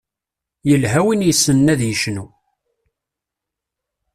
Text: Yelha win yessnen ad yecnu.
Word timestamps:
Yelha 0.69 1.01
win 1.05 1.25
yessnen 1.27 1.71
ad 1.73 1.81
yecnu. 1.85 2.25